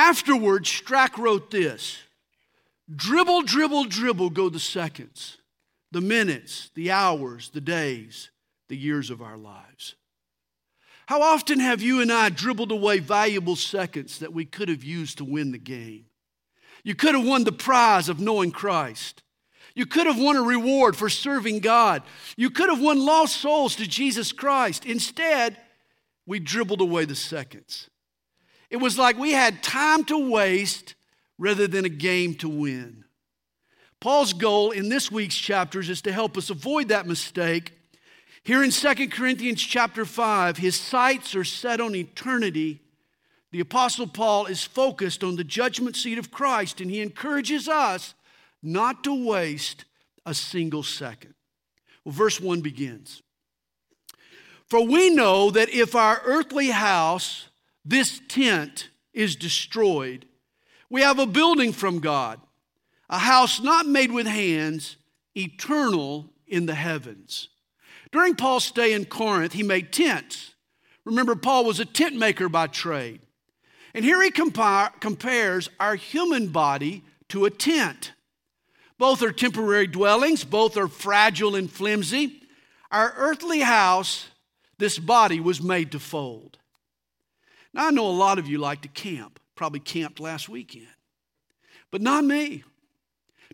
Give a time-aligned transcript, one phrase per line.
[0.00, 1.98] Afterwards, Strack wrote this
[2.96, 5.36] Dribble, dribble, dribble go the seconds,
[5.92, 8.30] the minutes, the hours, the days,
[8.70, 9.96] the years of our lives.
[11.04, 15.18] How often have you and I dribbled away valuable seconds that we could have used
[15.18, 16.06] to win the game?
[16.82, 19.22] You could have won the prize of knowing Christ.
[19.74, 22.02] You could have won a reward for serving God.
[22.38, 24.86] You could have won lost souls to Jesus Christ.
[24.86, 25.58] Instead,
[26.24, 27.89] we dribbled away the seconds.
[28.70, 30.94] It was like we had time to waste
[31.38, 33.04] rather than a game to win.
[34.00, 37.72] Paul's goal in this week's chapters is to help us avoid that mistake
[38.42, 42.80] here in 2 Corinthians chapter 5, his sights are set on eternity.
[43.52, 48.14] The Apostle Paul is focused on the judgment seat of Christ, and he encourages us
[48.62, 49.84] not to waste
[50.24, 51.34] a single second.
[52.04, 53.22] Well, verse 1 begins
[54.66, 57.48] For we know that if our earthly house,
[57.84, 60.26] this tent, is destroyed,
[60.88, 62.40] we have a building from God,
[63.08, 64.96] a house not made with hands,
[65.36, 67.48] eternal in the heavens.
[68.12, 70.54] During Paul's stay in Corinth, he made tents.
[71.04, 73.20] Remember, Paul was a tent maker by trade.
[73.94, 78.12] And here he compare, compares our human body to a tent.
[78.98, 82.42] Both are temporary dwellings, both are fragile and flimsy.
[82.90, 84.28] Our earthly house,
[84.78, 86.58] this body was made to fold.
[87.72, 90.88] Now, I know a lot of you like to camp, probably camped last weekend,
[91.90, 92.64] but not me.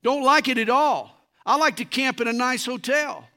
[0.03, 1.17] Don't like it at all.
[1.45, 3.28] I like to camp in a nice hotel.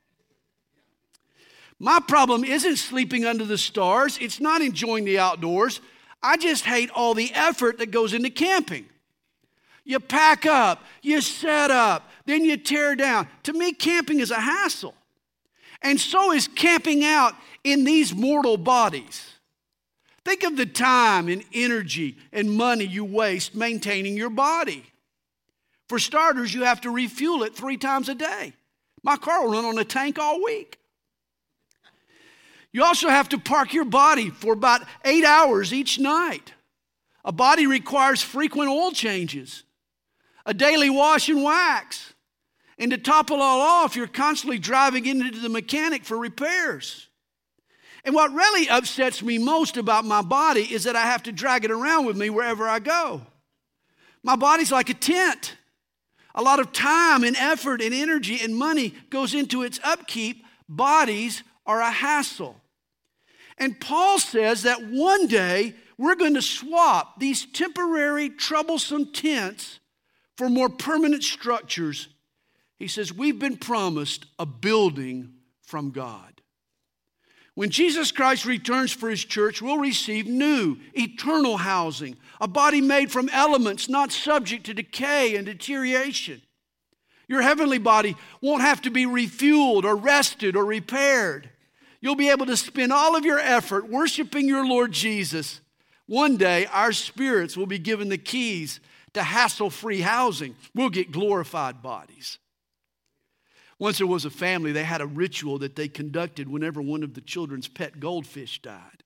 [1.80, 5.80] My problem isn't sleeping under the stars, it's not enjoying the outdoors.
[6.21, 8.86] I just hate all the effort that goes into camping.
[9.86, 13.27] You pack up, you set up, then you tear down.
[13.43, 14.93] To me, camping is a hassle.
[15.81, 19.39] And so is camping out in these mortal bodies.
[20.30, 24.83] Think of the time and energy and money you waste maintaining your body.
[25.88, 28.53] For starters, you have to refuel it three times a day.
[29.02, 30.77] My car will run on a tank all week.
[32.71, 36.54] You also have to park your body for about eight hours each night.
[37.25, 39.64] A body requires frequent oil changes,
[40.45, 42.14] a daily wash and wax.
[42.77, 47.08] And to top it all off, you're constantly driving into the mechanic for repairs.
[48.04, 51.65] And what really upsets me most about my body is that I have to drag
[51.65, 53.21] it around with me wherever I go.
[54.23, 55.55] My body's like a tent.
[56.36, 60.45] A lot of time and effort and energy and money goes into its upkeep.
[60.67, 62.55] Bodies are a hassle.
[63.58, 69.80] And Paul says that one day we're going to swap these temporary, troublesome tents
[70.37, 72.08] for more permanent structures.
[72.77, 76.39] He says, We've been promised a building from God.
[77.59, 83.11] When Jesus Christ returns for his church, we'll receive new, eternal housing, a body made
[83.11, 86.42] from elements not subject to decay and deterioration.
[87.27, 91.49] Your heavenly body won't have to be refueled or rested or repaired.
[91.99, 95.59] You'll be able to spend all of your effort worshiping your Lord Jesus.
[96.05, 98.80] One day, our spirits will be given the keys
[99.15, 100.55] to hassle free housing.
[100.73, 102.37] We'll get glorified bodies.
[103.80, 107.14] Once there was a family, they had a ritual that they conducted whenever one of
[107.14, 109.04] the children's pet goldfish died.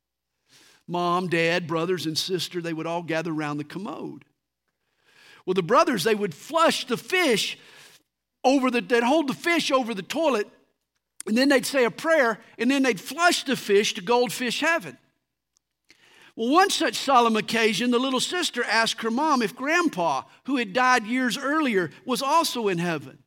[0.88, 4.26] Mom, dad, brothers, and sister, they would all gather around the commode.
[5.46, 7.58] Well, the brothers, they would flush the fish
[8.44, 10.48] over the, they'd hold the fish over the toilet,
[11.28, 14.98] and then they'd say a prayer, and then they'd flush the fish to goldfish heaven.
[16.36, 20.74] Well, one such solemn occasion, the little sister asked her mom if grandpa, who had
[20.74, 23.20] died years earlier, was also in heaven.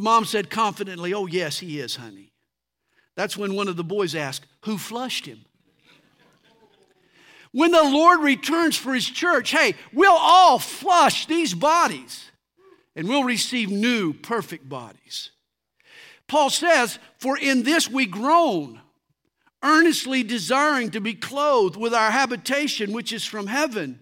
[0.00, 2.32] The mom said confidently, Oh, yes, he is, honey.
[3.16, 5.44] That's when one of the boys asked, Who flushed him?
[7.52, 12.30] When the Lord returns for his church, hey, we'll all flush these bodies
[12.96, 15.32] and we'll receive new, perfect bodies.
[16.28, 18.80] Paul says, For in this we groan,
[19.62, 24.00] earnestly desiring to be clothed with our habitation which is from heaven.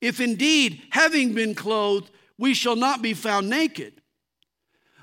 [0.00, 4.00] If indeed, having been clothed, we shall not be found naked.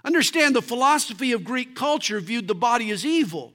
[0.04, 3.54] Understand the philosophy of Greek culture viewed the body as evil,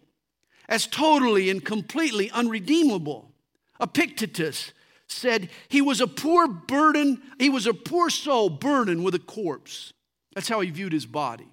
[0.68, 3.32] as totally and completely unredeemable.
[3.80, 4.72] Epictetus
[5.08, 9.92] said he was a poor burden, he was a poor soul burdened with a corpse.
[10.34, 11.48] That's how he viewed his body.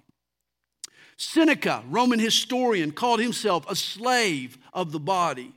[1.16, 5.52] Seneca, Roman historian, called himself a slave of the body.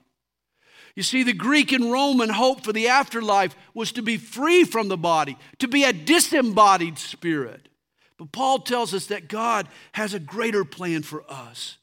[0.95, 4.87] You see, the Greek and Roman hope for the afterlife was to be free from
[4.87, 7.69] the body, to be a disembodied spirit.
[8.17, 11.77] But Paul tells us that God has a greater plan for us,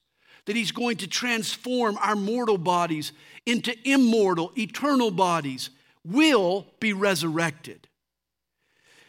[0.47, 3.13] that He's going to transform our mortal bodies
[3.47, 5.71] into immortal, eternal bodies
[6.05, 7.89] will be resurrected.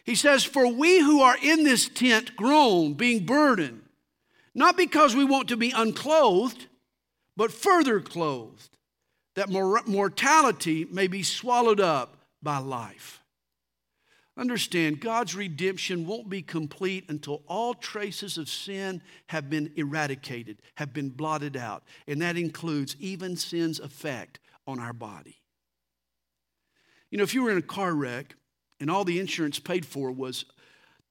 [0.03, 3.81] He says, For we who are in this tent groan, being burdened,
[4.53, 6.67] not because we want to be unclothed,
[7.35, 8.77] but further clothed,
[9.35, 13.21] that mortality may be swallowed up by life.
[14.37, 20.93] Understand, God's redemption won't be complete until all traces of sin have been eradicated, have
[20.93, 21.83] been blotted out.
[22.05, 25.37] And that includes even sin's effect on our body.
[27.11, 28.35] You know, if you were in a car wreck
[28.81, 30.43] and all the insurance paid for was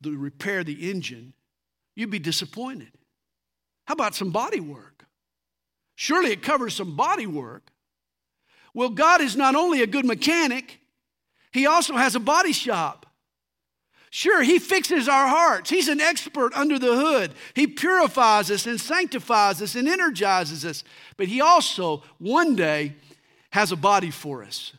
[0.03, 1.33] to repair the engine,
[1.97, 2.93] you'd be disappointed.
[3.87, 5.07] How about some body work?
[5.95, 7.71] Surely it covers some body work.
[8.75, 10.81] Well, God is not only a good mechanic,
[11.53, 13.04] He also has a body shop.
[14.17, 15.71] Sure, He fixes our hearts.
[15.71, 17.33] He's an expert under the hood.
[17.53, 20.85] He purifies us and sanctifies us and energizes us.
[21.17, 22.95] But He also, one day,
[23.51, 24.73] has a body for us.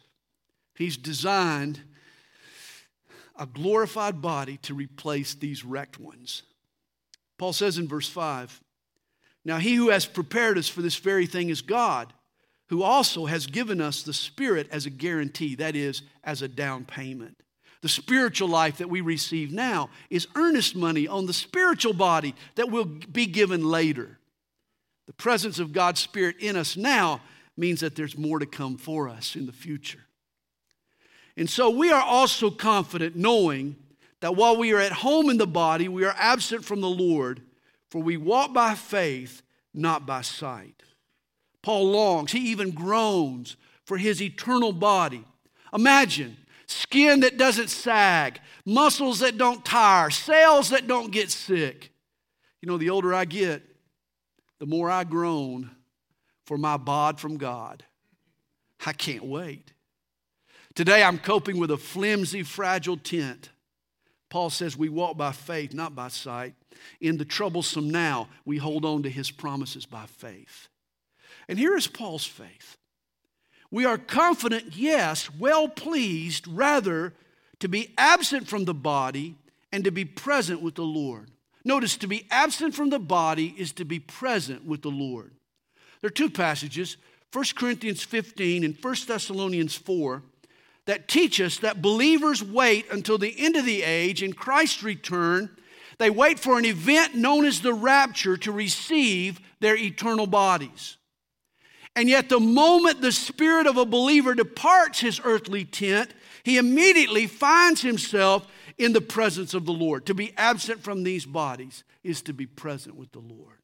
[0.76, 1.82] He's designed
[3.38, 6.44] a glorified body to replace these wrecked ones.
[7.38, 8.62] Paul says in verse 5
[9.44, 12.14] Now he who has prepared us for this very thing is God,
[12.70, 16.86] who also has given us the Spirit as a guarantee, that is, as a down
[16.86, 17.36] payment.
[17.86, 22.72] The spiritual life that we receive now is earnest money on the spiritual body that
[22.72, 24.18] will be given later.
[25.06, 27.22] The presence of God's Spirit in us now
[27.56, 30.00] means that there's more to come for us in the future.
[31.38, 33.76] And so we are also confident knowing
[34.20, 37.44] that while we are at home in the body, we are absent from the Lord,
[37.92, 39.44] for we walk by faith,
[39.76, 40.82] not by sight.
[41.62, 45.24] Paul longs, he even groans for his eternal body.
[45.72, 51.92] Imagine skin that doesn't sag, muscles that don't tire, cells that don't get sick.
[52.62, 53.64] You know, the older I get,
[54.60, 55.72] the more I groan
[56.46, 57.84] for my bod from God.
[58.86, 59.74] I can't wait.
[60.76, 63.50] Today I'm coping with a flimsy, fragile tent.
[64.30, 66.56] Paul says we walk by faith, not by sight.
[67.00, 70.68] In the troublesome now, we hold on to his promises by faith.
[71.48, 72.78] And here is Paul's faith
[73.76, 77.12] we are confident, yes, well pleased, rather,
[77.60, 79.36] to be absent from the body
[79.70, 81.30] and to be present with the Lord.
[81.66, 85.34] Notice, to be absent from the body is to be present with the Lord.
[86.00, 86.96] There are two passages,
[87.34, 90.24] 1 Corinthians 15 and 1 Thessalonians 4,
[90.86, 95.50] that teach us that believers wait until the end of the age in Christ's return.
[95.98, 100.96] They wait for an event known as the rapture to receive their eternal bodies.
[101.96, 106.12] And yet, the moment the spirit of a believer departs his earthly tent,
[106.44, 108.48] he immediately finds himself
[108.78, 110.06] in the presence of the Lord.
[110.08, 113.60] To be absent from these bodies is to be present with the Lord.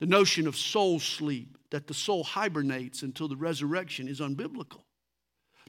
[0.00, 4.82] The notion of soul sleep, that the soul hibernates until the resurrection, is unbiblical.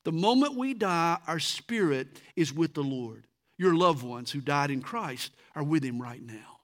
[0.03, 3.27] The moment we die, our spirit is with the Lord.
[3.57, 6.59] Your loved ones who died in Christ are with him right now.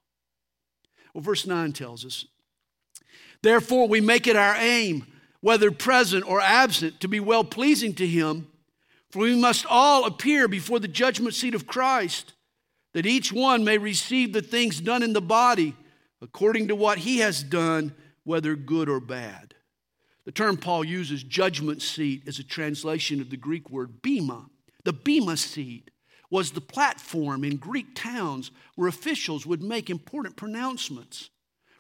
[1.13, 2.25] Well, verse 9 tells us
[3.41, 5.05] Therefore, we make it our aim,
[5.41, 8.47] whether present or absent, to be well pleasing to Him.
[9.11, 12.33] For we must all appear before the judgment seat of Christ,
[12.93, 15.75] that each one may receive the things done in the body
[16.21, 17.93] according to what he has done,
[18.23, 19.53] whether good or bad.
[20.25, 24.47] The term Paul uses, judgment seat, is a translation of the Greek word bema.
[24.83, 25.91] The bema seat
[26.29, 31.29] was the platform in Greek towns where officials would make important pronouncements.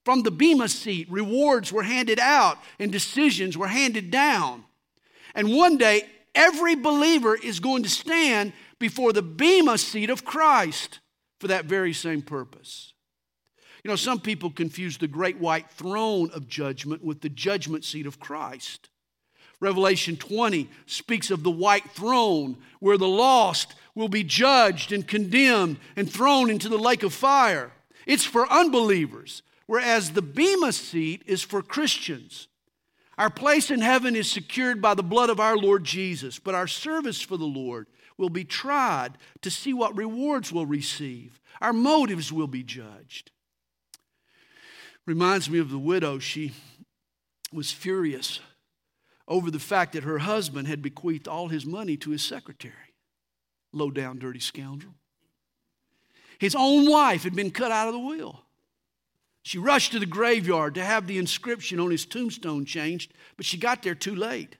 [0.07, 4.63] From the Bema seat, rewards were handed out and decisions were handed down.
[5.35, 11.01] And one day, every believer is going to stand before the Bema seat of Christ
[11.41, 12.93] for that very same purpose.
[13.83, 18.07] You know, some people confuse the great white throne of judgment with the judgment seat
[18.07, 18.87] of Christ.
[19.59, 25.79] Revelation 20 speaks of the white throne where the lost will be judged and condemned
[25.97, 27.73] and thrown into the lake of fire.
[28.05, 32.47] It's for unbelievers whereas the Bema seat is for Christians.
[33.17, 36.67] Our place in heaven is secured by the blood of our Lord Jesus, but our
[36.67, 41.39] service for the Lord will be tried to see what rewards we'll receive.
[41.61, 43.31] Our motives will be judged.
[45.05, 46.19] Reminds me of the widow.
[46.19, 46.53] She
[47.51, 48.39] was furious
[49.27, 52.73] over the fact that her husband had bequeathed all his money to his secretary.
[53.73, 54.93] Low down, dirty scoundrel.
[56.39, 58.41] His own wife had been cut out of the will.
[59.47, 63.55] She rushed to the graveyard to have the inscription on his tombstone changed, but she
[63.55, 64.57] got there too late.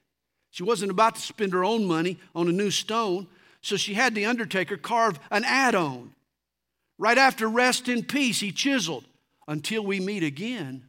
[0.48, 3.26] She wasn't about to spend her own money on a new stone,
[3.60, 6.14] so she had the undertaker carve an add on.
[6.96, 9.04] Right after rest in peace, he chiseled,
[9.46, 10.84] until we meet again.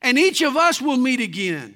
[0.00, 1.74] And each of us will meet again.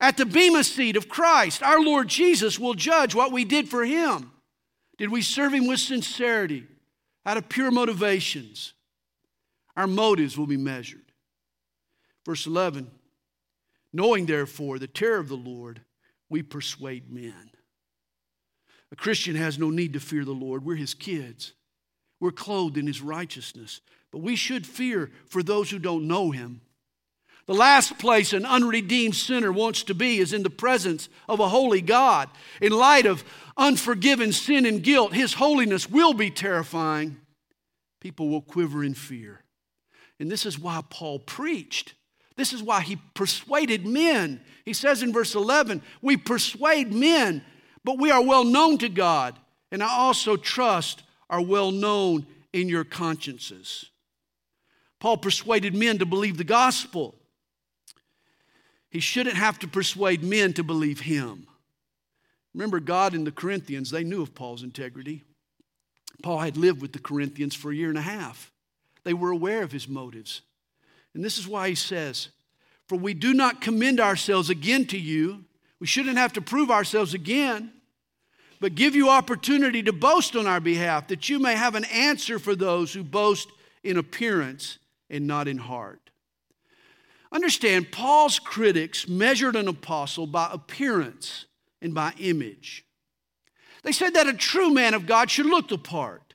[0.00, 3.84] At the Bema seat of Christ, our Lord Jesus will judge what we did for
[3.84, 4.30] him.
[4.96, 6.64] Did we serve him with sincerity,
[7.26, 8.72] out of pure motivations?
[9.76, 11.12] Our motives will be measured.
[12.24, 12.90] Verse 11
[13.92, 15.80] Knowing therefore the terror of the Lord,
[16.28, 17.50] we persuade men.
[18.92, 20.64] A Christian has no need to fear the Lord.
[20.64, 21.52] We're his kids.
[22.20, 23.80] We're clothed in his righteousness.
[24.10, 26.60] But we should fear for those who don't know him.
[27.46, 31.48] The last place an unredeemed sinner wants to be is in the presence of a
[31.48, 32.28] holy God.
[32.60, 33.24] In light of
[33.56, 37.18] unforgiven sin and guilt, his holiness will be terrifying.
[38.00, 39.42] People will quiver in fear.
[40.18, 41.94] And this is why Paul preached.
[42.36, 44.40] This is why he persuaded men.
[44.64, 47.42] He says in verse 11, We persuade men,
[47.84, 49.38] but we are well known to God,
[49.72, 53.86] and I also trust are well known in your consciences.
[55.00, 57.14] Paul persuaded men to believe the gospel.
[58.90, 61.46] He shouldn't have to persuade men to believe him.
[62.54, 65.24] Remember, God and the Corinthians, they knew of Paul's integrity.
[66.22, 68.50] Paul had lived with the Corinthians for a year and a half.
[69.06, 70.42] They were aware of his motives.
[71.14, 72.30] And this is why he says,
[72.88, 75.44] For we do not commend ourselves again to you.
[75.78, 77.70] We shouldn't have to prove ourselves again,
[78.58, 82.40] but give you opportunity to boast on our behalf, that you may have an answer
[82.40, 83.46] for those who boast
[83.84, 86.10] in appearance and not in heart.
[87.30, 91.46] Understand, Paul's critics measured an apostle by appearance
[91.80, 92.84] and by image.
[93.84, 96.25] They said that a true man of God should look the part.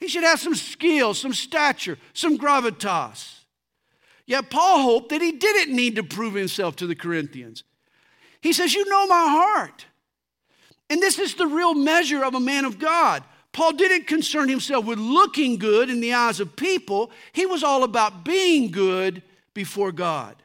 [0.00, 3.40] He should have some skill, some stature, some gravitas.
[4.26, 7.64] Yet Paul hoped that he didn't need to prove himself to the Corinthians.
[8.40, 9.86] He says, You know my heart.
[10.88, 13.22] And this is the real measure of a man of God.
[13.52, 17.84] Paul didn't concern himself with looking good in the eyes of people, he was all
[17.84, 19.22] about being good
[19.54, 20.36] before God.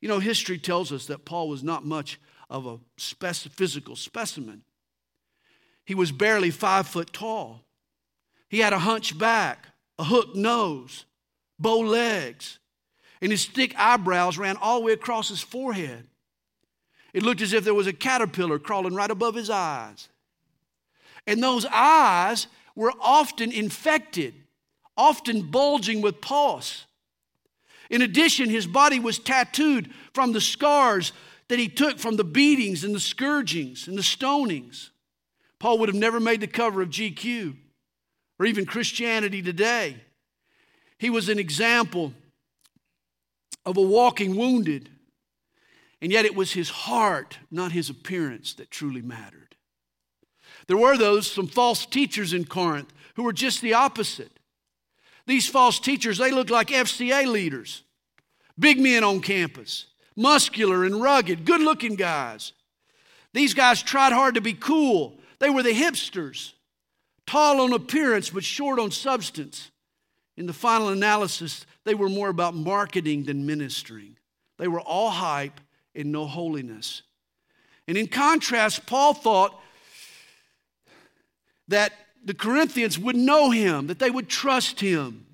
[0.00, 2.20] You know, history tells us that Paul was not much
[2.50, 4.62] of a physical specimen.
[5.84, 7.62] He was barely five foot tall.
[8.52, 9.68] He had a hunch back,
[9.98, 11.06] a hooked nose,
[11.58, 12.58] bow legs,
[13.22, 16.06] and his thick eyebrows ran all the way across his forehead.
[17.14, 20.10] It looked as if there was a caterpillar crawling right above his eyes.
[21.26, 24.34] And those eyes were often infected,
[24.98, 26.84] often bulging with pus.
[27.88, 31.14] In addition, his body was tattooed from the scars
[31.48, 34.90] that he took from the beatings and the scourgings and the stonings.
[35.58, 37.56] Paul would have never made the cover of GQ
[38.42, 39.94] or even Christianity Today.
[40.98, 42.12] He was an example
[43.64, 44.88] of a walking wounded,
[46.00, 49.54] and yet it was his heart, not his appearance, that truly mattered.
[50.66, 54.32] There were those, some false teachers in Corinth, who were just the opposite.
[55.24, 57.84] These false teachers, they looked like FCA leaders,
[58.58, 62.54] big men on campus, muscular and rugged, good looking guys.
[63.34, 65.20] These guys tried hard to be cool.
[65.38, 66.54] They were the hipsters,
[67.26, 69.70] tall on appearance but short on substance.
[70.36, 74.16] In the final analysis, they were more about marketing than ministering.
[74.58, 75.60] They were all hype
[75.94, 77.02] and no holiness.
[77.86, 79.60] And in contrast, Paul thought
[81.68, 81.92] that
[82.24, 85.26] the Corinthians would know him, that they would trust him.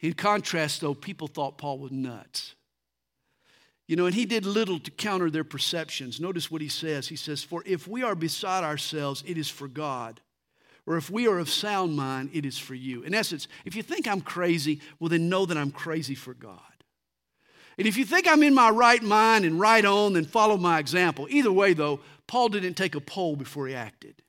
[0.00, 2.55] In contrast, though, people thought Paul was nuts.
[3.86, 6.18] You know, and he did little to counter their perceptions.
[6.20, 7.08] Notice what he says.
[7.08, 10.20] He says, For if we are beside ourselves, it is for God.
[10.86, 13.02] Or if we are of sound mind, it is for you.
[13.02, 16.60] In essence, if you think I'm crazy, well, then know that I'm crazy for God.
[17.78, 20.78] And if you think I'm in my right mind and right on, then follow my
[20.78, 21.26] example.
[21.28, 24.22] Either way, though, Paul didn't take a poll before he acted.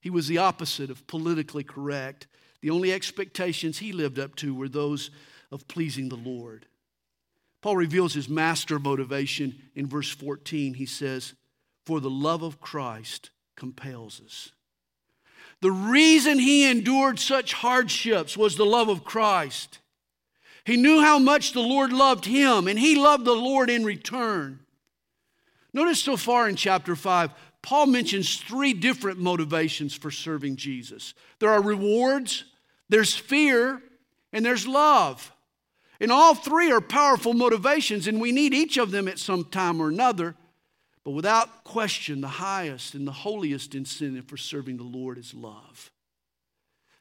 [0.00, 2.26] He was the opposite of politically correct.
[2.60, 5.10] The only expectations he lived up to were those
[5.50, 6.66] of pleasing the Lord.
[7.62, 10.74] Paul reveals his master motivation in verse 14.
[10.74, 11.34] He says,
[11.86, 14.50] For the love of Christ compels us.
[15.60, 19.78] The reason he endured such hardships was the love of Christ.
[20.64, 24.58] He knew how much the Lord loved him, and he loved the Lord in return.
[25.72, 31.50] Notice so far in chapter 5, Paul mentions three different motivations for serving Jesus there
[31.50, 32.44] are rewards,
[32.88, 33.80] there's fear,
[34.32, 35.32] and there's love.
[36.02, 39.80] And all three are powerful motivations, and we need each of them at some time
[39.80, 40.34] or another.
[41.02, 45.90] But without question, the highest and the holiest incentive for serving the Lord is love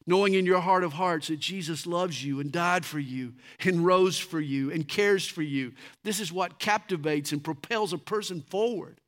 [0.07, 3.85] knowing in your heart of hearts that Jesus loves you and died for you and
[3.85, 5.73] rose for you and cares for you.
[6.03, 8.99] This is what captivates and propels a person forward.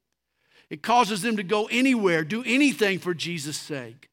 [0.70, 4.10] It causes them to go anywhere, do anything for Jesus' sake.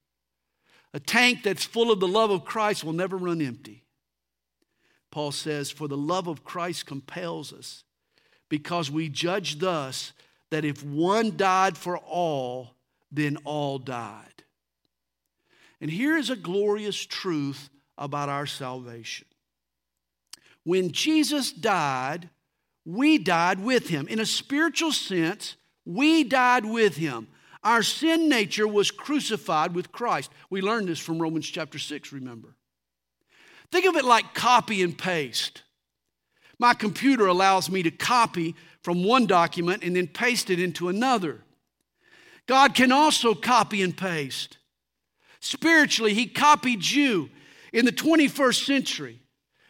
[0.93, 3.85] A tank that's full of the love of Christ will never run empty.
[5.11, 7.85] Paul says, For the love of Christ compels us.
[8.51, 10.13] because we judge thus
[10.51, 12.75] that if one died for all,
[13.11, 14.43] then all died.
[15.81, 19.27] And here is a glorious truth about our salvation.
[20.65, 22.29] When Jesus died,
[22.85, 24.09] we died with him.
[24.09, 27.29] In a spiritual sense, we died with him.
[27.63, 30.31] Our sin nature was crucified with Christ.
[30.51, 32.57] We learned this from Romans chapter 6, remember.
[33.73, 35.63] Think of it like copy and paste.
[36.59, 41.43] My computer allows me to copy from one document and then paste it into another.
[42.47, 44.59] God can also copy and paste.
[45.41, 47.31] Spiritually, He copied you
[47.73, 49.21] in the 21st century,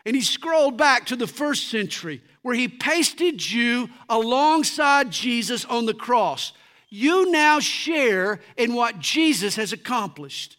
[0.05, 5.87] and He scrolled back to the first century where He pasted you alongside Jesus on
[5.87, 6.53] the cross.
[6.89, 10.57] You now share in what Jesus has accomplished.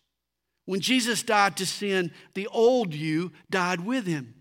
[0.72, 4.36] When Jesus died to sin, the old you died with Him.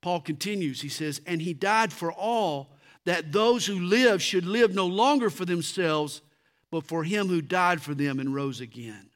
[0.00, 4.76] Paul continues, he says, And he died for all, that those who live should live
[4.76, 6.22] no longer for themselves,
[6.70, 9.10] but for him who died for them and rose again.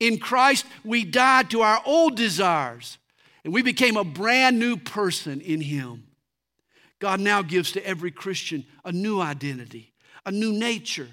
[0.00, 2.96] In Christ, we died to our old desires,
[3.44, 6.04] and we became a brand new person in him.
[6.98, 9.92] God now gives to every Christian a new identity,
[10.24, 11.10] a new nature,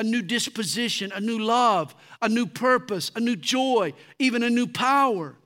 [0.00, 4.66] a new disposition, a new love, a new purpose, a new joy, even a new
[4.66, 5.36] power.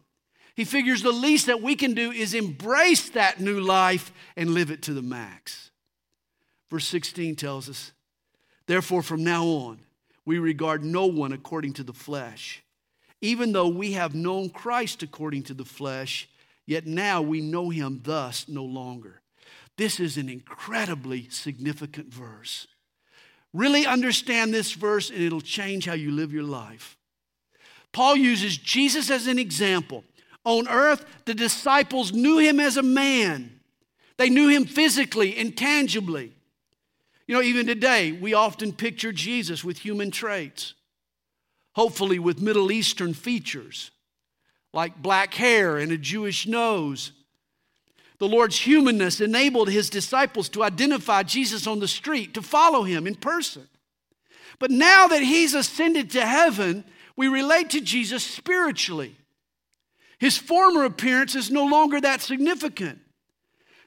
[0.55, 4.71] He figures the least that we can do is embrace that new life and live
[4.71, 5.73] it to the max.
[6.71, 7.91] Verse 16 tells us,
[8.67, 9.81] Therefore, from now on,
[10.25, 12.63] we regard no one according to the flesh.
[13.21, 16.29] Even though we have known Christ according to the flesh,
[16.65, 19.21] yet now we know him thus no longer.
[19.77, 22.69] This is an incredibly significant verse.
[23.55, 26.99] Really understand this verse, and it'll change how you live your life.
[27.93, 30.05] Paul uses Jesus as an example
[30.45, 33.61] on earth, the disciples knew him as a man.
[34.19, 36.33] They knew him physically and tangibly.
[37.27, 40.75] You know, even today, we often picture Jesus with human traits,
[41.73, 43.91] hopefully with Middle Eastern features,
[44.75, 47.13] like black hair and a Jewish nose.
[48.19, 53.07] The Lord's humanness enabled his disciples to identify Jesus on the street, to follow him
[53.07, 53.67] in person.
[54.59, 56.85] But now that he's ascended to heaven,
[57.17, 59.17] we relate to Jesus spiritually.
[60.19, 63.01] His former appearance is no longer that significant.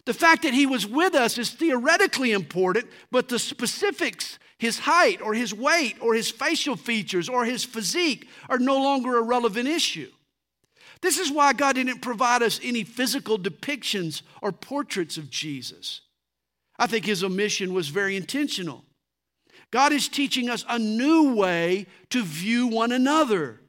[0.05, 5.21] The fact that he was with us is theoretically important, but the specifics, his height
[5.21, 9.67] or his weight or his facial features or his physique, are no longer a relevant
[9.67, 10.11] issue.
[11.01, 16.01] This is why God didn't provide us any physical depictions or portraits of Jesus.
[16.79, 18.83] I think his omission was very intentional.
[19.71, 23.61] God is teaching us a new way to view one another.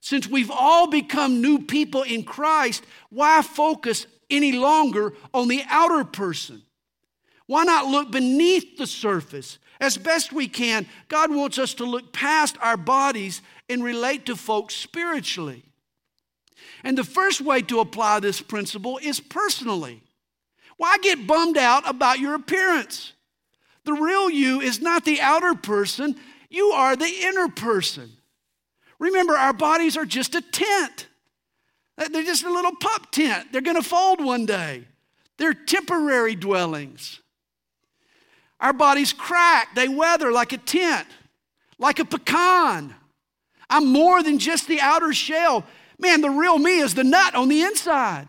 [0.00, 6.04] Since we've all become new people in Christ, why focus any longer on the outer
[6.04, 6.62] person?
[7.46, 9.58] Why not look beneath the surface?
[9.80, 14.36] As best we can, God wants us to look past our bodies and relate to
[14.36, 15.65] folks spiritually.
[16.86, 20.04] And the first way to apply this principle is personally.
[20.76, 23.12] Why get bummed out about your appearance?
[23.82, 26.14] The real you is not the outer person,
[26.48, 28.12] you are the inner person.
[29.00, 31.08] Remember, our bodies are just a tent.
[31.98, 33.48] Uh, they're just a little pup tent.
[33.50, 34.84] They're going to fold one day.
[35.38, 37.20] They're temporary dwellings.
[38.60, 41.08] Our bodies crack, they weather like a tent,
[41.80, 42.94] like a pecan.
[43.68, 45.64] I'm more than just the outer shell.
[45.98, 48.28] Man, the real me is the nut on the inside.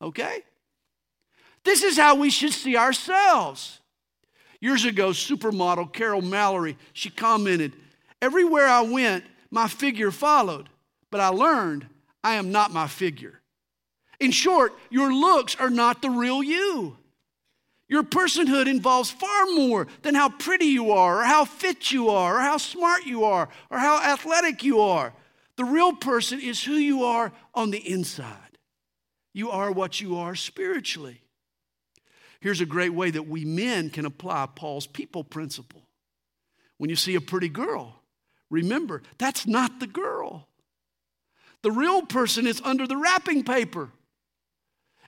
[0.00, 0.42] Okay?
[1.64, 3.80] This is how we should see ourselves.
[4.60, 7.72] Years ago, supermodel Carol Mallory, she commented,
[8.20, 10.68] Everywhere I went, my figure followed,
[11.10, 11.86] but I learned
[12.22, 13.40] I am not my figure.
[14.20, 16.96] In short, your looks are not the real you.
[17.88, 22.38] Your personhood involves far more than how pretty you are, or how fit you are,
[22.38, 25.12] or how smart you are, or how athletic you are.
[25.62, 28.58] The real person is who you are on the inside.
[29.32, 31.20] You are what you are spiritually.
[32.40, 35.82] Here's a great way that we men can apply Paul's people principle.
[36.78, 38.02] When you see a pretty girl,
[38.52, 40.46] Remember, that's not the girl.
[41.62, 43.88] The real person is under the wrapping paper.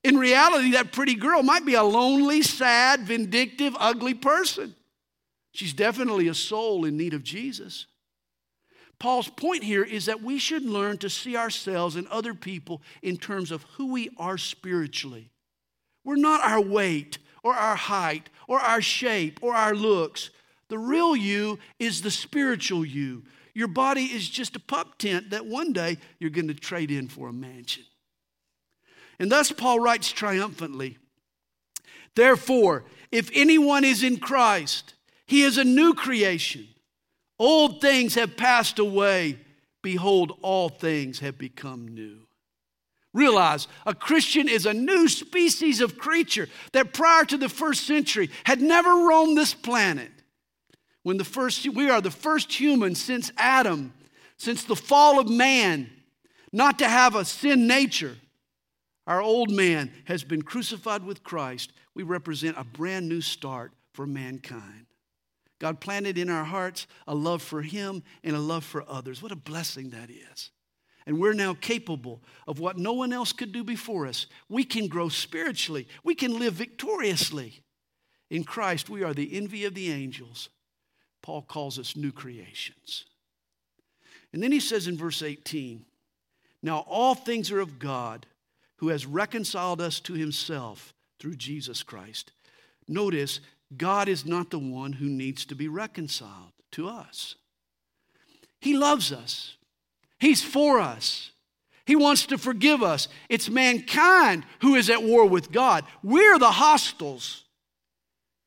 [0.02, 4.74] In reality, that pretty girl might be a lonely, sad, vindictive, ugly person.
[5.52, 7.84] She's definitely a soul in need of Jesus.
[8.98, 13.16] Paul's point here is that we should learn to see ourselves and other people in
[13.16, 15.30] terms of who we are spiritually.
[16.04, 20.30] We're not our weight or our height or our shape or our looks.
[20.68, 25.46] The real you is the spiritual you, your body is just a pup tent that
[25.46, 27.84] one day you're going to trade in for a mansion.
[29.18, 30.98] And thus, Paul writes triumphantly
[32.16, 34.94] Therefore, if anyone is in Christ,
[35.26, 36.66] he is a new creation.
[37.38, 39.38] Old things have passed away.
[39.82, 42.20] Behold, all things have become new.
[43.12, 48.30] Realize a Christian is a new species of creature that prior to the first century
[48.44, 50.10] had never roamed this planet.
[51.04, 53.92] When the first, we are the first human since Adam,
[54.36, 55.90] since the fall of man,
[56.52, 58.16] not to have a sin nature.
[59.06, 61.72] Our old man has been crucified with Christ.
[61.94, 64.83] We represent a brand new start for mankind.
[65.58, 69.22] God planted in our hearts a love for Him and a love for others.
[69.22, 70.50] What a blessing that is.
[71.06, 74.26] And we're now capable of what no one else could do before us.
[74.48, 77.62] We can grow spiritually, we can live victoriously.
[78.30, 80.48] In Christ, we are the envy of the angels.
[81.22, 83.04] Paul calls us new creations.
[84.32, 85.84] And then he says in verse 18,
[86.62, 88.26] Now all things are of God,
[88.76, 92.32] who has reconciled us to himself through Jesus Christ.
[92.88, 93.40] Notice,
[93.76, 97.36] God is not the one who needs to be reconciled to us.
[98.60, 99.56] He loves us,
[100.18, 101.30] He's for us.
[101.86, 103.08] He wants to forgive us.
[103.28, 105.84] It's mankind who is at war with God.
[106.02, 107.44] We're the hostiles.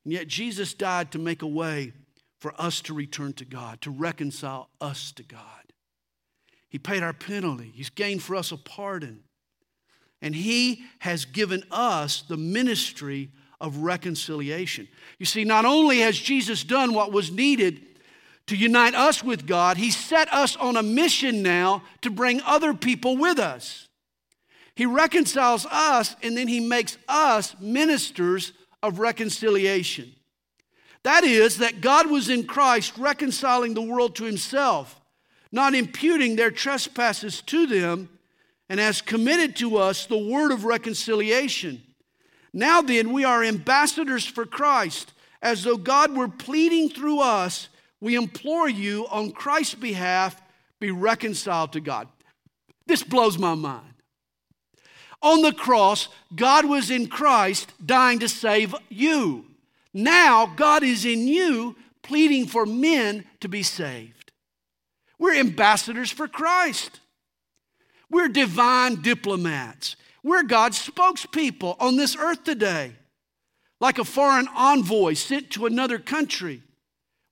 [0.04, 1.92] And yet Jesus died to make a way
[2.40, 5.40] for us to return to God, to reconcile us to God.
[6.68, 9.24] He paid our penalty, He's gained for us a pardon.
[10.20, 14.88] And He has given us the ministry of reconciliation.
[15.18, 17.80] You see, not only has Jesus done what was needed
[18.46, 22.72] to unite us with God, He set us on a mission now to bring other
[22.72, 23.88] people with us.
[24.74, 30.14] He reconciles us and then He makes us ministers of reconciliation.
[31.02, 35.00] That is, that God was in Christ reconciling the world to Himself,
[35.50, 38.08] not imputing their trespasses to them,
[38.68, 41.82] and has committed to us the word of reconciliation.
[42.52, 47.68] Now then, we are ambassadors for Christ, as though God were pleading through us.
[48.00, 50.40] We implore you on Christ's behalf,
[50.80, 52.08] be reconciled to God.
[52.86, 53.84] This blows my mind.
[55.20, 59.46] On the cross, God was in Christ dying to save you.
[59.92, 64.32] Now, God is in you pleading for men to be saved.
[65.18, 67.00] We're ambassadors for Christ.
[68.08, 69.96] We're divine diplomats.
[70.22, 72.92] We're God's spokespeople on this earth today.
[73.80, 76.62] Like a foreign envoy sent to another country,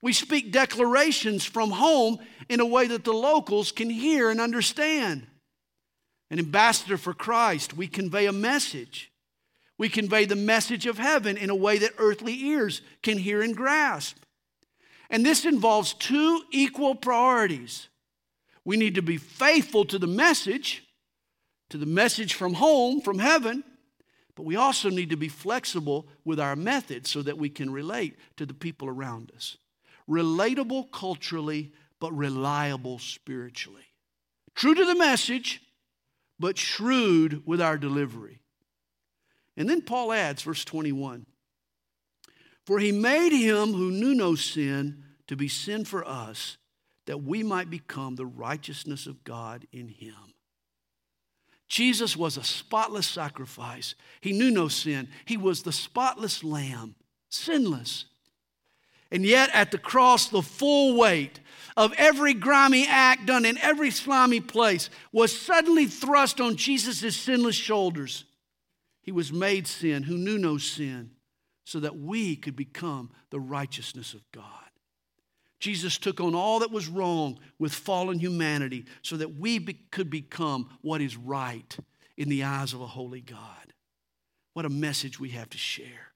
[0.03, 2.19] we speak declarations from home
[2.49, 5.27] in a way that the locals can hear and understand.
[6.31, 9.11] An ambassador for Christ, we convey a message.
[9.79, 13.57] We convey the message of heaven in a way that earthly ears can hear and
[13.57, 14.17] grasp.
[15.11, 17.89] And this involves two equal priorities.
[18.65, 20.86] We need to be faithful to the message,
[21.71, 23.65] to the message from home, from heaven,
[24.35, 28.17] but we also need to be flexible with our methods so that we can relate
[28.37, 29.57] to the people around us.
[30.09, 33.83] Relatable culturally, but reliable spiritually.
[34.55, 35.63] True to the message,
[36.39, 38.41] but shrewd with our delivery.
[39.57, 41.27] And then Paul adds, verse 21
[42.67, 46.59] For he made him who knew no sin to be sin for us,
[47.07, 50.35] that we might become the righteousness of God in him.
[51.69, 53.95] Jesus was a spotless sacrifice.
[54.21, 55.09] He knew no sin.
[55.25, 56.95] He was the spotless lamb,
[57.29, 58.07] sinless.
[59.11, 61.41] And yet, at the cross, the full weight
[61.77, 67.57] of every grimy act done in every slimy place was suddenly thrust on Jesus' sinless
[67.57, 68.25] shoulders.
[69.03, 71.13] He was made sin who knew no sin
[71.65, 74.66] so that we could become the righteousness of God.
[75.59, 80.11] Jesus took on all that was wrong with fallen humanity so that we be, could
[80.11, 81.77] become what is right
[82.17, 83.73] in the eyes of a holy God.
[84.53, 86.13] What a message we have to share.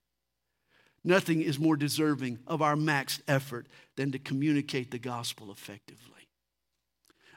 [1.03, 6.29] Nothing is more deserving of our max effort than to communicate the gospel effectively.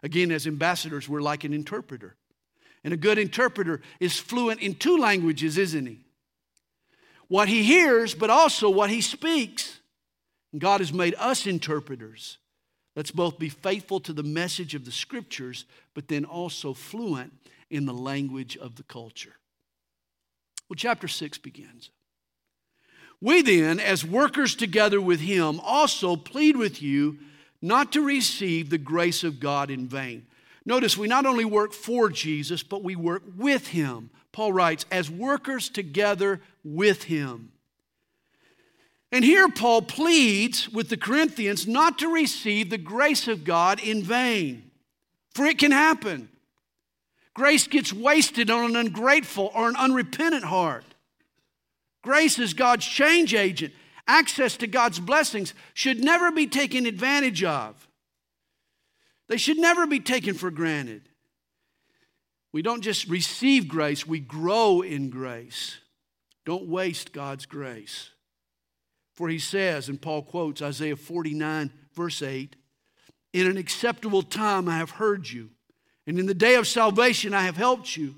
[0.02, 2.16] Again, as ambassadors, we're like an interpreter.
[2.84, 6.02] And a good interpreter is fluent in two languages, isn't he?
[7.30, 9.80] What he hears, but also what he speaks.
[10.58, 12.38] God has made us interpreters.
[12.96, 17.34] Let's both be faithful to the message of the scriptures, but then also fluent
[17.70, 19.36] in the language of the culture.
[20.70, 21.89] Well, chapter 6 begins.
[23.20, 27.18] We then, as workers together with him, also plead with you
[27.62, 30.28] not to receive the grace of God in vain.
[30.66, 34.10] Notice we not only work for Jesus, but we work with him.
[34.34, 37.53] Paul writes, as workers together with him.
[39.13, 44.02] And here Paul pleads with the Corinthians not to receive the grace of God in
[44.02, 44.71] vain,
[45.36, 46.30] for it can happen.
[47.36, 50.84] Grace gets wasted on an ungrateful or an unrepentant heart.
[52.02, 53.71] Grace is God's change agent.
[54.08, 57.88] Access to God's blessings should never be taken advantage of.
[59.30, 61.08] They should never be taken for granted.
[62.52, 65.78] We don't just receive grace, we grow in grace.
[66.45, 68.10] Don't waste God's grace.
[69.13, 72.56] For he says, and Paul quotes Isaiah 49, verse 8
[73.32, 75.52] In an acceptable time I have heard you,
[76.06, 78.15] and in the day of salvation I have helped you.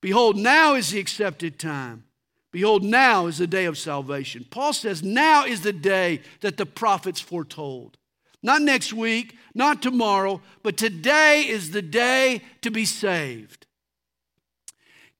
[0.00, 2.04] Behold, now is the accepted time.
[2.52, 4.44] Behold, now is the day of salvation.
[4.50, 7.96] Paul says, now is the day that the prophets foretold.
[8.42, 13.66] Not next week, not tomorrow, but today is the day to be saved.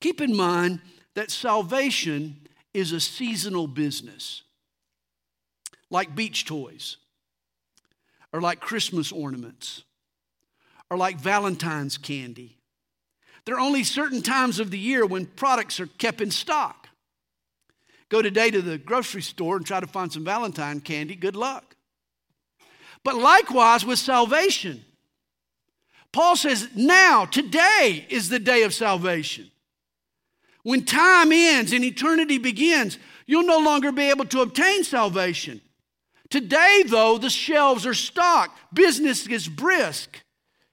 [0.01, 0.81] Keep in mind
[1.15, 4.43] that salvation is a seasonal business,
[5.91, 6.97] like beach toys,
[8.33, 9.85] or like Christmas ornaments,
[10.91, 12.57] or like Valentine's candy.
[13.45, 16.89] There are only certain times of the year when products are kept in stock.
[18.09, 21.77] Go today to the grocery store and try to find some Valentine candy, good luck.
[23.05, 24.85] But likewise with salvation.
[26.13, 29.51] Paul says, now, today is the day of salvation.
[30.63, 35.61] When time ends and eternity begins, you'll no longer be able to obtain salvation.
[36.31, 40.23] Today, though, the shelves are stocked, business is brisk.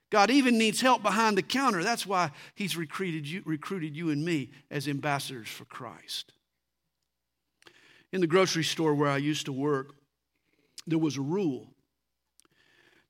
[0.10, 1.84] God even needs help behind the counter.
[1.84, 6.32] That's why He's recruited you, recruited you and me as ambassadors for Christ.
[8.14, 9.96] In the grocery store where I used to work,
[10.86, 11.68] there was a rule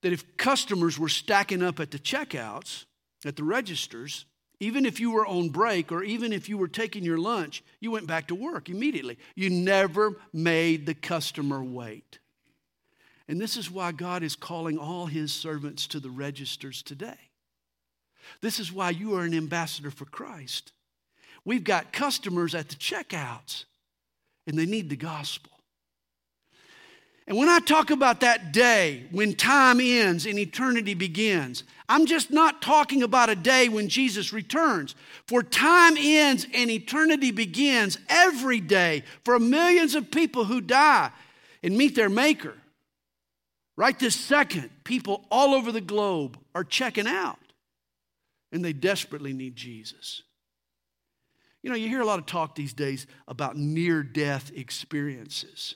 [0.01, 2.85] that if customers were stacking up at the checkouts,
[3.25, 4.25] at the registers,
[4.59, 7.91] even if you were on break or even if you were taking your lunch, you
[7.91, 9.17] went back to work immediately.
[9.35, 12.19] You never made the customer wait.
[13.27, 17.17] And this is why God is calling all his servants to the registers today.
[18.41, 20.71] This is why you are an ambassador for Christ.
[21.45, 23.65] We've got customers at the checkouts
[24.45, 25.51] and they need the gospel.
[27.27, 32.31] And when I talk about that day when time ends and eternity begins, I'm just
[32.31, 34.95] not talking about a day when Jesus returns.
[35.27, 41.11] For time ends and eternity begins every day for millions of people who die
[41.61, 42.55] and meet their Maker.
[43.77, 47.37] Right this second, people all over the globe are checking out
[48.51, 50.23] and they desperately need Jesus.
[51.61, 55.75] You know, you hear a lot of talk these days about near death experiences.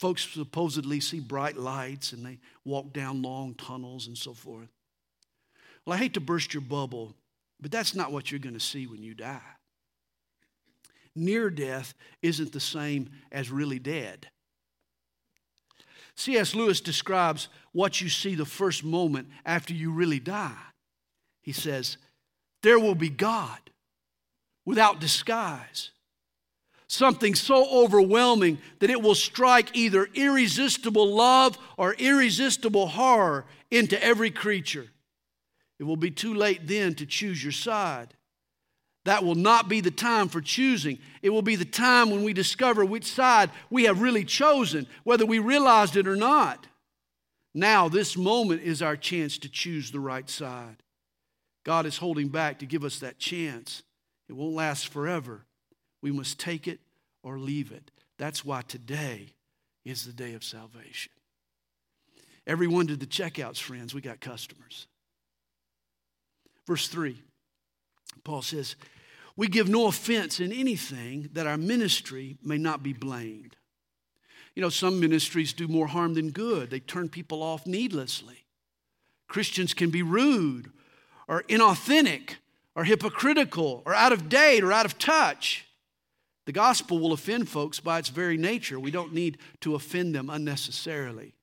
[0.00, 4.68] Folks supposedly see bright lights and they walk down long tunnels and so forth.
[5.86, 7.14] Well, I hate to burst your bubble,
[7.60, 9.40] but that's not what you're going to see when you die.
[11.14, 14.28] Near death isn't the same as really dead.
[16.16, 16.54] C.S.
[16.54, 20.52] Lewis describes what you see the first moment after you really die.
[21.40, 21.96] He says,
[22.62, 23.58] There will be God
[24.64, 25.90] without disguise.
[26.86, 34.30] Something so overwhelming that it will strike either irresistible love or irresistible horror into every
[34.30, 34.88] creature.
[35.78, 38.14] It will be too late then to choose your side.
[39.04, 40.98] That will not be the time for choosing.
[41.22, 45.26] It will be the time when we discover which side we have really chosen, whether
[45.26, 46.66] we realized it or not.
[47.54, 50.82] Now, this moment is our chance to choose the right side.
[51.64, 53.82] God is holding back to give us that chance.
[54.28, 55.44] It won't last forever.
[56.00, 56.80] We must take it
[57.22, 57.90] or leave it.
[58.18, 59.34] That's why today
[59.84, 61.12] is the day of salvation.
[62.46, 64.86] Everyone to the checkouts, friends, we got customers.
[66.66, 67.20] Verse 3,
[68.24, 68.76] Paul says,
[69.36, 73.56] We give no offense in anything that our ministry may not be blamed.
[74.54, 78.44] You know, some ministries do more harm than good, they turn people off needlessly.
[79.28, 80.70] Christians can be rude
[81.26, 82.36] or inauthentic
[82.74, 85.66] or hypocritical or out of date or out of touch.
[86.44, 88.78] The gospel will offend folks by its very nature.
[88.78, 91.34] We don't need to offend them unnecessarily.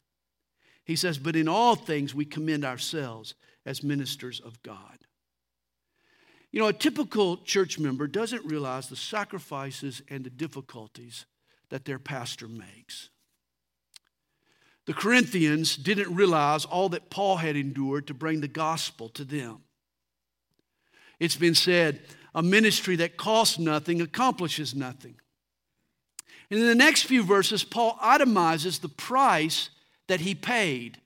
[0.83, 3.33] He says, But in all things we commend ourselves
[3.65, 4.98] as ministers of God.
[6.51, 11.25] You know, a typical church member doesn't realize the sacrifices and the difficulties
[11.69, 13.09] that their pastor makes.
[14.87, 19.59] The Corinthians didn't realize all that Paul had endured to bring the gospel to them.
[21.19, 22.01] It's been said
[22.33, 25.15] a ministry that costs nothing accomplishes nothing.
[26.49, 29.69] And in the next few verses, Paul itemizes the price
[30.07, 30.99] that he paid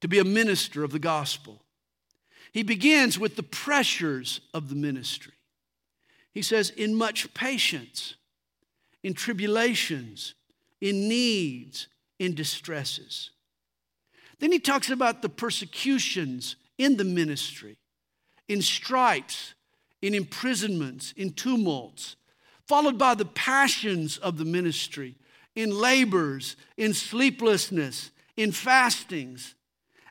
[0.00, 1.62] to be a minister of the gospel.
[2.52, 5.34] He begins with the pressures of the ministry.
[6.32, 8.14] He says, in much patience,
[9.02, 10.34] in tribulations,
[10.80, 13.30] in needs, in distresses.
[14.38, 17.78] Then he talks about the persecutions in the ministry
[18.48, 19.54] in stripes,
[20.02, 22.16] in imprisonments, in tumults,
[22.66, 25.14] followed by the passions of the ministry
[25.54, 29.54] in labors, in sleeplessness, in fastings,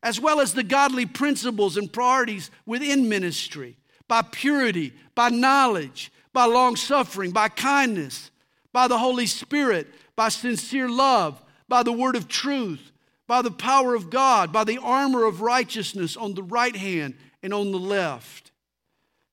[0.08, 3.76] as well as the godly principles and priorities within ministry
[4.08, 8.32] by purity, by knowledge, by long suffering, by kindness,
[8.72, 12.94] by the Holy Spirit, by sincere love, by the word of truth,
[13.28, 17.54] by the power of God, by the armor of righteousness on the right hand and
[17.54, 18.52] on the left.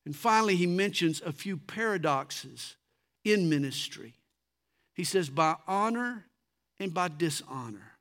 [0.05, 2.75] And finally, he mentions a few paradoxes
[3.25, 4.15] in ministry.
[4.93, 6.27] He says, by honor
[6.81, 7.94] and by dishonor.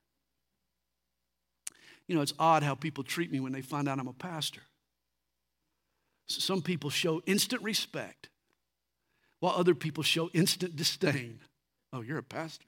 [2.06, 4.60] You know, it's odd how people treat me when they find out I'm a pastor.
[6.26, 8.28] Some people show instant respect,
[9.40, 11.40] while other people show instant disdain.
[11.92, 12.66] Oh, you're a pastor.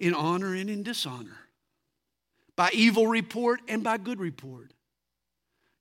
[0.00, 1.38] In honor and in dishonor,
[2.56, 4.72] by evil report and by good report.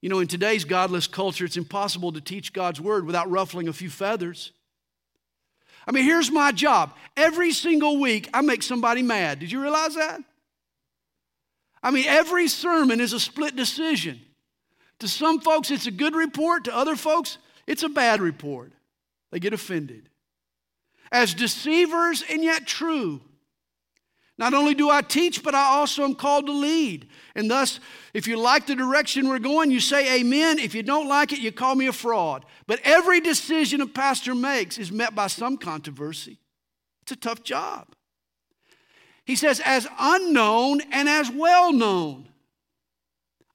[0.02, 3.73] You know, in today's godless culture, it's impossible to teach God's word without ruffling a
[3.73, 4.52] few feathers.
[5.88, 6.93] I mean, here's my job.
[7.17, 9.39] Every single week, I make somebody mad.
[9.39, 10.21] Did you realize that?
[11.83, 14.21] I mean, every sermon is a split decision.
[14.99, 16.63] To some folks, it's a good report.
[16.65, 18.71] To other folks, it's a bad report.
[19.31, 20.07] They get offended.
[21.11, 23.19] As deceivers and yet true.
[24.37, 27.07] Not only do I teach, but I also am called to lead.
[27.35, 27.79] And thus,
[28.13, 30.57] if you like the direction we're going, you say amen.
[30.57, 32.45] If you don't like it, you call me a fraud.
[32.65, 36.39] But every decision a pastor makes is met by some controversy.
[37.03, 37.87] It's a tough job.
[39.25, 42.27] He says, as unknown and as well known.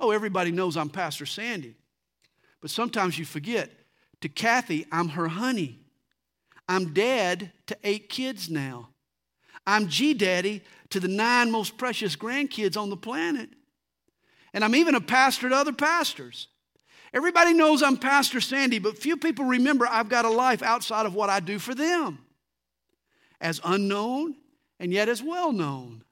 [0.00, 1.74] Oh, everybody knows I'm Pastor Sandy.
[2.60, 3.70] But sometimes you forget.
[4.22, 5.80] To Kathy, I'm her honey.
[6.68, 8.88] I'm dad to eight kids now.
[9.66, 13.50] I'm G Daddy to the nine most precious grandkids on the planet.
[14.52, 16.48] And I'm even a pastor to other pastors.
[17.12, 21.14] Everybody knows I'm Pastor Sandy, but few people remember I've got a life outside of
[21.14, 22.18] what I do for them.
[23.40, 24.36] As unknown
[24.80, 26.04] and yet as well known.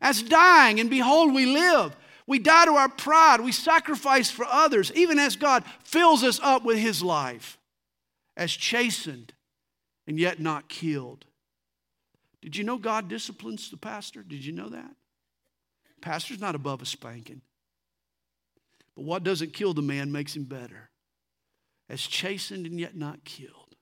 [0.00, 1.96] As dying and behold, we live.
[2.26, 3.40] We die to our pride.
[3.40, 7.58] We sacrifice for others, even as God fills us up with His life,
[8.36, 9.32] as chastened
[10.06, 11.24] and yet not killed.
[12.42, 14.22] Did you know God disciplines the pastor?
[14.22, 14.94] Did you know that?
[16.02, 17.40] Pastor's not above a spanking.
[18.94, 20.90] But what doesn't kill the man makes him better.
[21.88, 23.76] As chastened and yet not killed.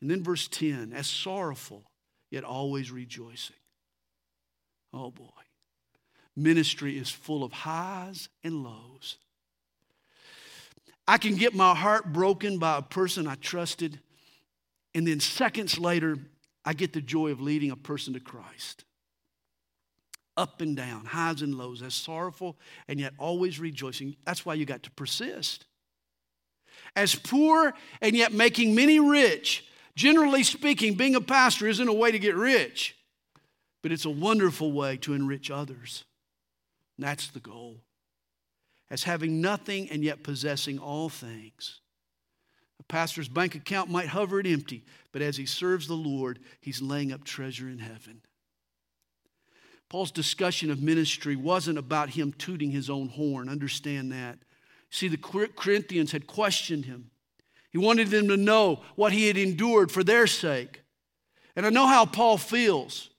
[0.00, 1.84] And then verse 10 as sorrowful,
[2.34, 3.54] yet always rejoicing.
[4.92, 5.28] Oh boy.
[6.36, 9.18] Ministry is full of highs and lows.
[11.06, 14.00] I can get my heart broken by a person I trusted,
[14.96, 16.16] and then seconds later,
[16.64, 18.84] I get the joy of leading a person to Christ.
[20.36, 22.56] Up and down, highs and lows, as sorrowful
[22.88, 24.16] and yet always rejoicing.
[24.24, 25.66] That's why you got to persist.
[26.96, 29.64] As poor and yet making many rich.
[29.96, 32.96] Generally speaking, being a pastor isn't a way to get rich,
[33.82, 36.04] but it's a wonderful way to enrich others.
[36.96, 37.80] And that's the goal.
[38.90, 41.80] As having nothing and yet possessing all things.
[42.80, 46.82] A pastor's bank account might hover it empty, but as he serves the Lord, he's
[46.82, 48.20] laying up treasure in heaven.
[49.88, 53.48] Paul's discussion of ministry wasn't about him tooting his own horn.
[53.48, 54.38] Understand that.
[54.90, 57.10] See, the Corinthians had questioned him.
[57.74, 60.82] He wanted them to know what he had endured for their sake.
[61.56, 63.10] And I know how Paul feels.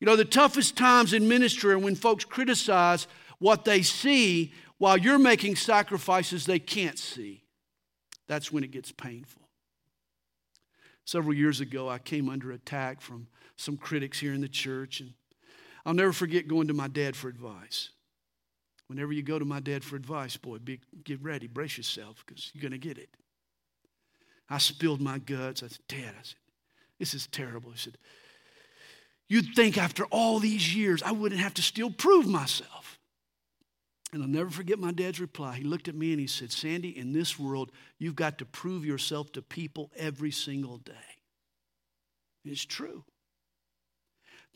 [0.00, 3.06] You know, the toughest times in ministry are when folks criticize
[3.38, 7.44] what they see while you're making sacrifices they can't see.
[8.26, 9.42] That's when it gets painful.
[11.04, 15.12] Several years ago, I came under attack from some critics here in the church, and
[15.86, 17.90] I'll never forget going to my dad for advice.
[18.88, 22.50] Whenever you go to my dad for advice, boy, be, get ready, brace yourself, because
[22.52, 23.10] you're going to get it.
[24.48, 25.62] I spilled my guts.
[25.62, 26.36] I said, Dad, I said,
[26.98, 27.70] this is terrible.
[27.70, 27.98] He said,
[29.28, 32.98] You'd think after all these years I wouldn't have to still prove myself.
[34.12, 35.56] And I'll never forget my dad's reply.
[35.56, 38.86] He looked at me and he said, Sandy, in this world, you've got to prove
[38.86, 40.92] yourself to people every single day.
[42.42, 43.04] It's true.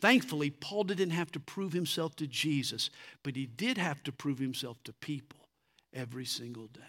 [0.01, 2.89] Thankfully, Paul didn't have to prove himself to Jesus,
[3.23, 5.49] but he did have to prove himself to people
[5.93, 6.81] every single day.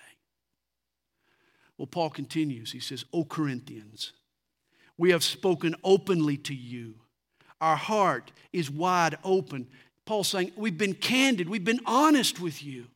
[1.78, 2.71] Well, Paul continues.
[2.71, 4.13] He says, O Corinthians,
[4.97, 6.95] we have spoken openly to you
[7.63, 9.69] our heart is wide open.
[10.05, 12.88] Paul's saying, We've been candid, we've been honest with you.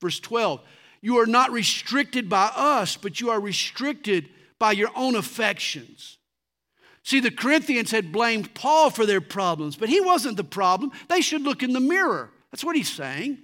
[0.00, 0.60] Verse 12,
[1.00, 6.18] you are not restricted by us, but you are restricted by your own affections.
[7.04, 10.90] See, the Corinthians had blamed Paul for their problems, but he wasn't the problem.
[11.08, 12.30] They should look in the mirror.
[12.50, 13.38] That's what he's saying.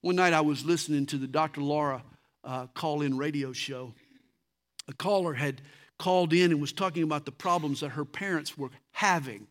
[0.00, 1.60] One night I was listening to the Dr.
[1.60, 2.02] Laura
[2.48, 3.92] uh, call in radio show,
[4.88, 5.60] A caller had
[5.98, 9.46] called in and was talking about the problems that her parents were having.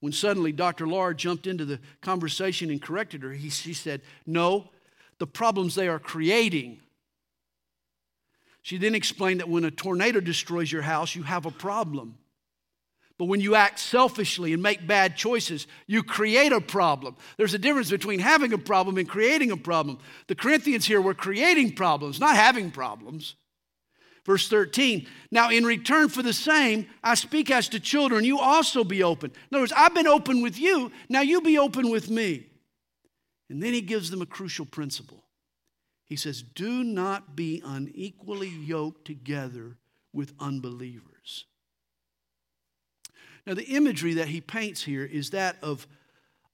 [0.00, 0.86] When suddenly Dr.
[0.86, 4.70] Laura jumped into the conversation and corrected her, he, she said, No,
[5.18, 6.80] the problems they are creating.
[8.62, 12.16] She then explained that when a tornado destroys your house, you have a problem.
[13.22, 17.14] But when you act selfishly and make bad choices, you create a problem.
[17.36, 19.98] There's a difference between having a problem and creating a problem.
[20.26, 23.36] The Corinthians here were creating problems, not having problems.
[24.26, 28.82] Verse 13, now in return for the same, I speak as to children, you also
[28.82, 29.30] be open.
[29.30, 32.48] In other words, I've been open with you, now you be open with me.
[33.48, 35.22] And then he gives them a crucial principle.
[36.06, 39.78] He says, Do not be unequally yoked together
[40.12, 41.11] with unbelievers.
[43.46, 45.86] Now, the imagery that he paints here is that of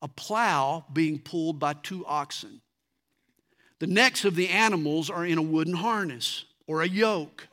[0.01, 2.61] a plow being pulled by two oxen.
[3.79, 7.49] The necks of the animals are in a wooden harness or a yoke.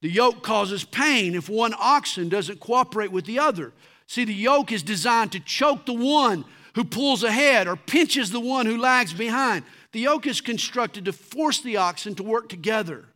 [0.00, 3.72] The yoke causes pain if one oxen doesn't cooperate with the other.
[4.06, 8.40] See, the yoke is designed to choke the one who pulls ahead or pinches the
[8.40, 9.64] one who lags behind.
[9.92, 13.06] The yoke is constructed to force the oxen to work together.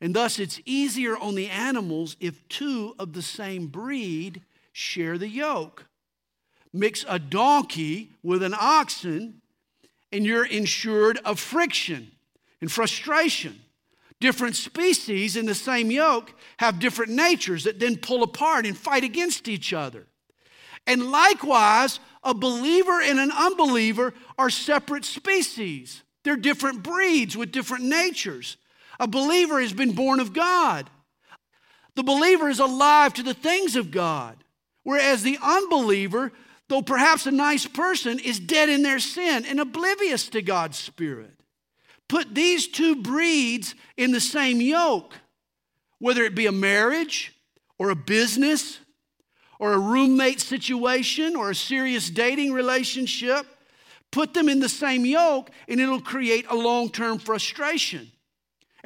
[0.00, 4.42] And thus, it's easier on the animals if two of the same breed
[4.72, 5.86] share the yoke.
[6.72, 9.40] Mix a donkey with an oxen,
[10.12, 12.12] and you're insured of friction
[12.60, 13.58] and frustration.
[14.20, 19.04] Different species in the same yoke have different natures that then pull apart and fight
[19.04, 20.06] against each other.
[20.86, 26.02] And likewise, a believer and an unbeliever are separate species.
[26.24, 28.56] They're different breeds with different natures.
[28.98, 30.90] A believer has been born of God.
[31.94, 34.36] The believer is alive to the things of God.
[34.82, 36.32] Whereas the unbeliever,
[36.68, 41.34] though perhaps a nice person, is dead in their sin and oblivious to God's Spirit.
[42.08, 45.14] Put these two breeds in the same yoke,
[45.98, 47.34] whether it be a marriage
[47.78, 48.78] or a business
[49.58, 53.46] or a roommate situation or a serious dating relationship.
[54.10, 58.10] Put them in the same yoke and it'll create a long term frustration.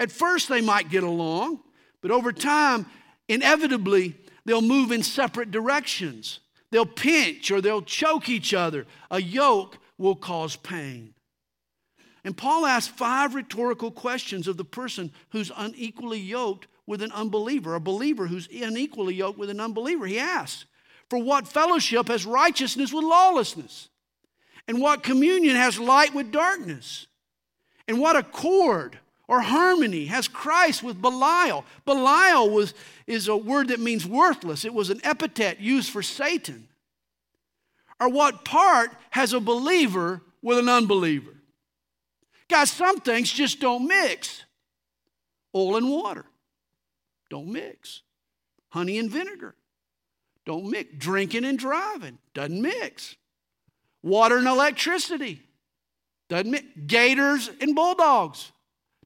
[0.03, 1.61] At first, they might get along,
[2.01, 2.87] but over time,
[3.29, 6.41] inevitably, they'll move in separate directions.
[6.73, 8.85] They'll pinch or they'll choke each other.
[9.13, 11.15] A yoke will cause pain.
[12.25, 17.77] And Paul asks five rhetorical questions of the person who's unequally yoked with an unbeliever,
[17.77, 20.09] a believer who's unequally yoked with an unbeliever.
[20.09, 20.65] He asks,
[21.11, 23.89] For what fellowship has righteousness with lawlessness?
[24.67, 27.07] And what communion has light with darkness?
[27.87, 28.99] And what accord
[29.29, 31.65] or harmony has Christ with Belial.
[31.85, 32.75] Belial was,
[33.07, 36.69] is a word that means worthless, it was an epithet used for Satan.
[38.01, 41.35] Or what part has a believer with an unbeliever?
[42.49, 44.45] Guys, some things just don't mix.
[45.55, 46.27] Oil and water
[47.31, 48.03] don't mix.
[48.71, 49.55] Honey and vinegar
[50.45, 50.91] don't mix.
[50.99, 53.17] Drinking and driving doesn't mix.
[54.03, 55.41] Water and electricity
[56.29, 56.67] doesn't mix.
[56.87, 58.52] Gators and bulldogs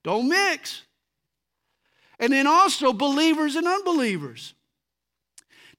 [0.07, 0.84] don't mix.
[2.20, 4.54] And then also believers and unbelievers.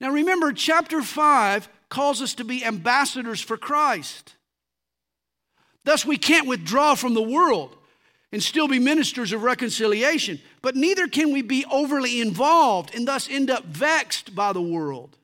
[0.01, 4.35] Now remember, chapter 5 calls us to be ambassadors for Christ.
[5.85, 7.77] Thus, we can't withdraw from the world
[8.33, 13.29] and still be ministers of reconciliation, but neither can we be overly involved and thus
[13.29, 15.17] end up vexed by the world.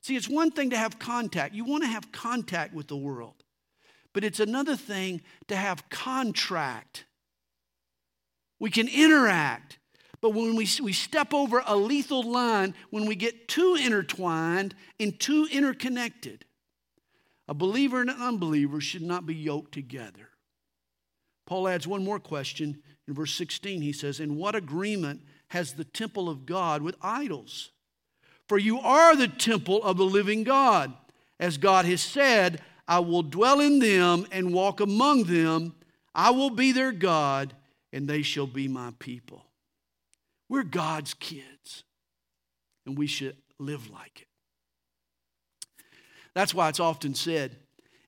[0.00, 1.54] See, it's one thing to have contact.
[1.54, 3.44] You want to have contact with the world,
[4.14, 7.04] but it's another thing to have contract
[8.58, 9.78] we can interact.
[10.20, 15.18] But when we, we step over a lethal line, when we get too intertwined and
[15.18, 16.44] too interconnected,
[17.48, 20.30] a believer and an unbeliever should not be yoked together.
[21.46, 22.82] Paul adds one more question.
[23.06, 27.70] In verse 16, he says, In what agreement has the temple of God with idols?
[28.48, 30.92] For you are the temple of the living God.
[31.38, 35.74] As God has said, I will dwell in them and walk among them.
[36.14, 37.54] I will be their God
[37.96, 39.42] and they shall be my people.
[40.50, 41.82] We're God's kids,
[42.84, 44.28] and we should live like it.
[46.34, 47.56] That's why it's often said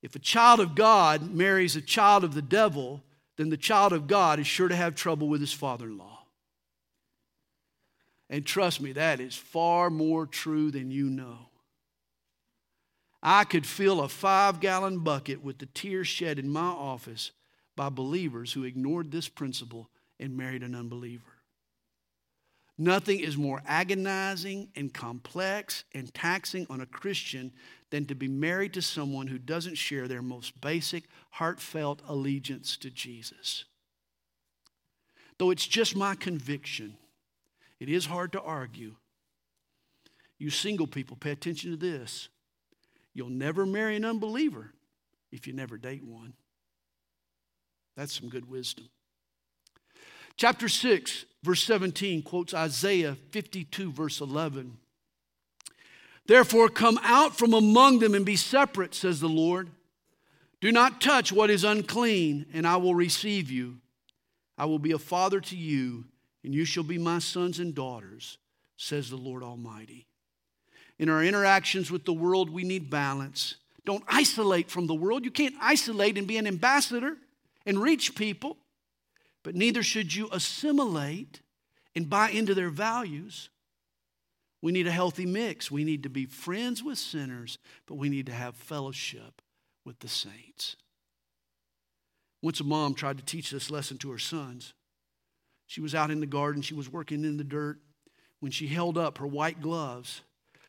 [0.02, 3.02] if a child of God marries a child of the devil,
[3.38, 6.26] then the child of God is sure to have trouble with his father in law.
[8.28, 11.48] And trust me, that is far more true than you know.
[13.22, 17.32] I could fill a five gallon bucket with the tears shed in my office
[17.78, 21.22] by believers who ignored this principle and married an unbeliever.
[22.76, 27.52] Nothing is more agonizing and complex and taxing on a Christian
[27.90, 32.90] than to be married to someone who doesn't share their most basic, heartfelt allegiance to
[32.90, 33.64] Jesus.
[35.38, 36.96] though it's just my conviction,
[37.78, 38.96] it is hard to argue.
[40.36, 42.28] You single people, pay attention to this.
[43.14, 44.72] You'll never marry an unbeliever
[45.30, 46.32] if you never date one.
[47.98, 48.88] That's some good wisdom.
[50.36, 54.78] Chapter 6, verse 17 quotes Isaiah 52, verse 11.
[56.24, 59.70] Therefore, come out from among them and be separate, says the Lord.
[60.60, 63.78] Do not touch what is unclean, and I will receive you.
[64.56, 66.04] I will be a father to you,
[66.44, 68.38] and you shall be my sons and daughters,
[68.76, 70.06] says the Lord Almighty.
[71.00, 73.56] In our interactions with the world, we need balance.
[73.84, 75.24] Don't isolate from the world.
[75.24, 77.16] You can't isolate and be an ambassador
[77.68, 78.56] and reach people,
[79.44, 81.42] but neither should you assimilate
[81.94, 83.50] and buy into their values.
[84.62, 85.70] We need a healthy mix.
[85.70, 89.42] We need to be friends with sinners, but we need to have fellowship
[89.84, 90.76] with the saints.
[92.42, 94.72] Once a mom tried to teach this lesson to her sons.
[95.66, 97.78] She was out in the garden, she was working in the dirt.
[98.40, 100.22] When she held up her white gloves,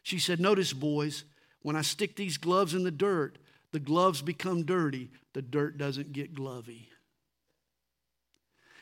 [0.03, 1.23] she said, Notice, boys,
[1.61, 3.37] when I stick these gloves in the dirt,
[3.71, 6.88] the gloves become dirty, the dirt doesn't get glovy.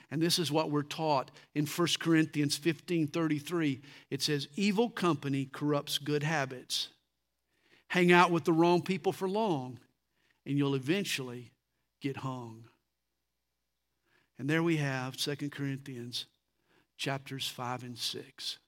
[0.09, 3.81] And this is what we're taught in 1 Corinthians 15 33.
[4.09, 6.89] It says, Evil company corrupts good habits.
[7.89, 9.79] Hang out with the wrong people for long,
[10.45, 11.51] and you'll eventually
[12.01, 12.65] get hung.
[14.39, 16.25] And there we have 2 Corinthians
[16.97, 18.59] chapters 5 and 6.